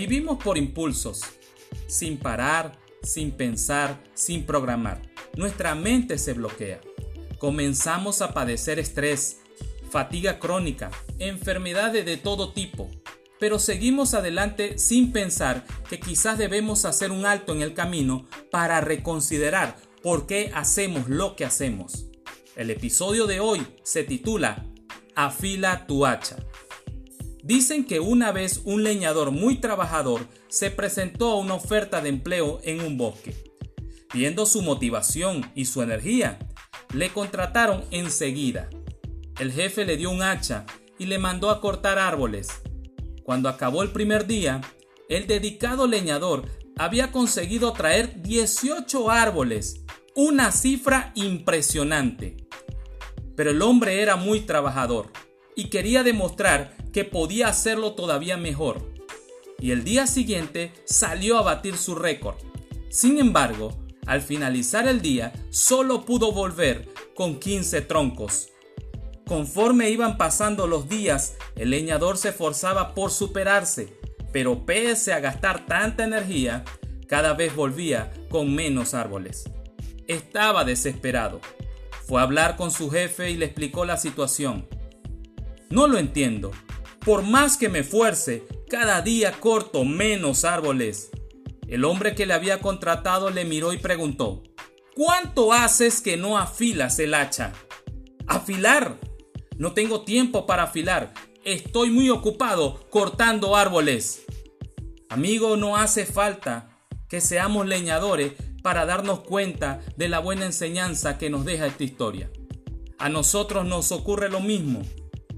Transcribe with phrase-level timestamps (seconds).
[0.00, 1.20] Vivimos por impulsos,
[1.86, 2.72] sin parar,
[3.02, 5.02] sin pensar, sin programar.
[5.36, 6.80] Nuestra mente se bloquea.
[7.36, 9.42] Comenzamos a padecer estrés,
[9.90, 12.88] fatiga crónica, enfermedades de todo tipo,
[13.38, 18.80] pero seguimos adelante sin pensar que quizás debemos hacer un alto en el camino para
[18.80, 22.06] reconsiderar por qué hacemos lo que hacemos.
[22.56, 24.64] El episodio de hoy se titula
[25.14, 26.38] Afila tu hacha.
[27.50, 32.60] Dicen que una vez un leñador muy trabajador se presentó a una oferta de empleo
[32.62, 33.34] en un bosque.
[34.14, 36.38] Viendo su motivación y su energía,
[36.94, 38.70] le contrataron enseguida.
[39.40, 40.64] El jefe le dio un hacha
[40.96, 42.46] y le mandó a cortar árboles.
[43.24, 44.60] Cuando acabó el primer día,
[45.08, 46.46] el dedicado leñador
[46.78, 52.36] había conseguido traer 18 árboles, una cifra impresionante.
[53.34, 55.10] Pero el hombre era muy trabajador
[55.56, 58.90] y quería demostrar que podía hacerlo todavía mejor.
[59.58, 62.36] Y el día siguiente salió a batir su récord.
[62.88, 63.76] Sin embargo,
[64.06, 68.48] al finalizar el día, solo pudo volver con 15 troncos.
[69.26, 73.94] Conforme iban pasando los días, el leñador se esforzaba por superarse,
[74.32, 76.64] pero pese a gastar tanta energía,
[77.06, 79.44] cada vez volvía con menos árboles.
[80.08, 81.40] Estaba desesperado.
[82.06, 84.66] Fue a hablar con su jefe y le explicó la situación.
[85.68, 86.50] No lo entiendo.
[87.04, 91.10] Por más que me esfuerce, cada día corto menos árboles.
[91.66, 94.42] El hombre que le había contratado le miró y preguntó,
[94.94, 97.52] ¿Cuánto haces que no afilas el hacha?
[98.26, 98.98] Afilar.
[99.56, 101.14] No tengo tiempo para afilar.
[101.42, 104.22] Estoy muy ocupado cortando árboles.
[105.08, 106.76] Amigo, no hace falta
[107.08, 112.30] que seamos leñadores para darnos cuenta de la buena enseñanza que nos deja esta historia.
[112.98, 114.82] A nosotros nos ocurre lo mismo.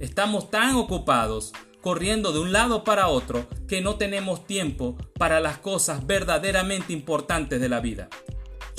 [0.00, 5.58] Estamos tan ocupados corriendo de un lado para otro que no tenemos tiempo para las
[5.58, 8.08] cosas verdaderamente importantes de la vida.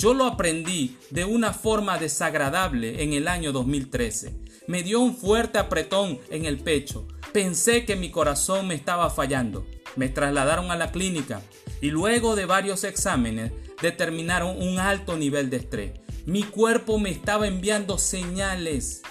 [0.00, 4.34] Yo lo aprendí de una forma desagradable en el año 2013.
[4.66, 7.06] Me dio un fuerte apretón en el pecho.
[7.32, 9.64] Pensé que mi corazón me estaba fallando.
[9.94, 11.40] Me trasladaron a la clínica
[11.80, 15.92] y luego de varios exámenes determinaron un alto nivel de estrés.
[16.26, 19.02] Mi cuerpo me estaba enviando señales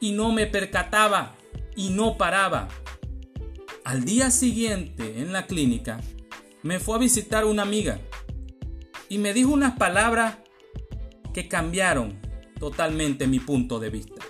[0.00, 1.36] y no me percataba
[1.76, 2.68] y no paraba.
[3.84, 6.00] Al día siguiente en la clínica
[6.62, 8.00] me fue a visitar una amiga
[9.08, 10.38] y me dijo unas palabras
[11.32, 12.20] que cambiaron
[12.58, 14.24] totalmente mi punto de vista.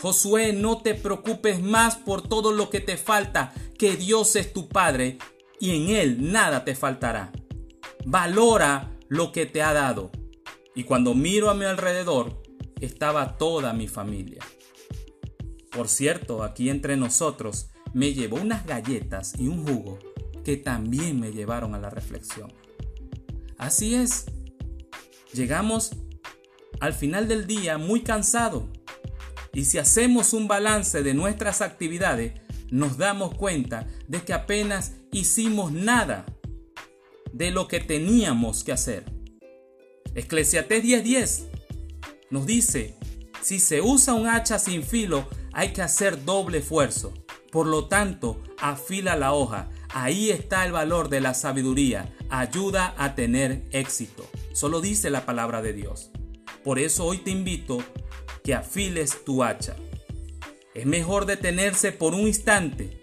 [0.00, 4.68] Josué, no te preocupes más por todo lo que te falta, que Dios es tu
[4.68, 5.18] Padre
[5.60, 7.30] y en Él nada te faltará.
[8.04, 10.10] Valora lo que te ha dado.
[10.74, 12.41] Y cuando miro a mi alrededor,
[12.84, 14.42] estaba toda mi familia.
[15.70, 19.98] Por cierto, aquí entre nosotros me llevó unas galletas y un jugo
[20.44, 22.52] que también me llevaron a la reflexión.
[23.56, 24.26] Así es,
[25.32, 25.92] llegamos
[26.80, 28.68] al final del día muy cansado
[29.54, 32.32] y si hacemos un balance de nuestras actividades,
[32.70, 36.26] nos damos cuenta de que apenas hicimos nada
[37.32, 39.04] de lo que teníamos que hacer.
[40.14, 41.51] Eclesiastés 10:10
[42.32, 42.94] nos dice,
[43.42, 47.12] si se usa un hacha sin filo, hay que hacer doble esfuerzo.
[47.50, 49.68] Por lo tanto, afila la hoja.
[49.92, 52.10] Ahí está el valor de la sabiduría.
[52.30, 54.26] Ayuda a tener éxito.
[54.54, 56.10] Solo dice la palabra de Dios.
[56.64, 57.84] Por eso hoy te invito
[58.42, 59.76] que afiles tu hacha.
[60.72, 63.02] Es mejor detenerse por un instante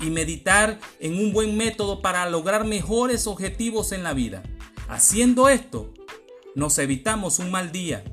[0.00, 4.44] y meditar en un buen método para lograr mejores objetivos en la vida.
[4.88, 5.92] Haciendo esto,
[6.54, 8.04] nos evitamos un mal día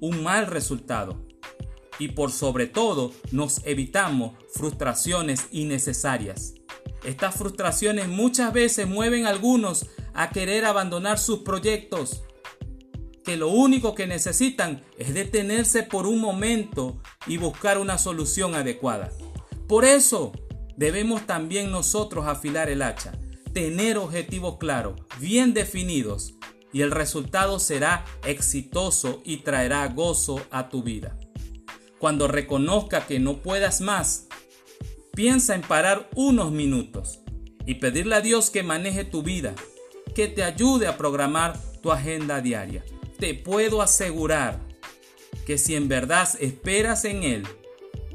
[0.00, 1.26] un mal resultado.
[1.98, 6.54] Y por sobre todo nos evitamos frustraciones innecesarias.
[7.04, 12.22] Estas frustraciones muchas veces mueven a algunos a querer abandonar sus proyectos,
[13.24, 19.12] que lo único que necesitan es detenerse por un momento y buscar una solución adecuada.
[19.68, 20.32] Por eso
[20.76, 23.12] debemos también nosotros afilar el hacha,
[23.52, 26.37] tener objetivos claros, bien definidos
[26.72, 31.18] y el resultado será exitoso y traerá gozo a tu vida.
[31.98, 34.28] Cuando reconozca que no puedas más,
[35.12, 37.20] piensa en parar unos minutos
[37.66, 39.54] y pedirle a Dios que maneje tu vida,
[40.14, 42.84] que te ayude a programar tu agenda diaria.
[43.18, 44.60] Te puedo asegurar
[45.46, 47.48] que si en verdad esperas en Él,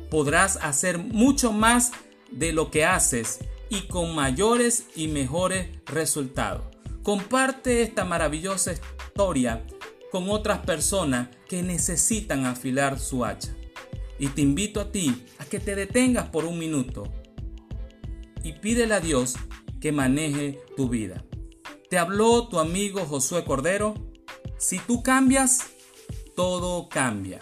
[0.09, 1.91] podrás hacer mucho más
[2.31, 3.39] de lo que haces
[3.69, 6.72] y con mayores y mejores resultados.
[7.03, 9.65] Comparte esta maravillosa historia
[10.09, 13.53] con otras personas que necesitan afilar su hacha.
[14.17, 17.11] Y te invito a ti a que te detengas por un minuto
[18.43, 19.35] y pídele a Dios
[19.81, 21.25] que maneje tu vida.
[21.89, 23.95] Te habló tu amigo Josué Cordero.
[24.57, 25.59] Si tú cambias,
[26.35, 27.39] todo cambia.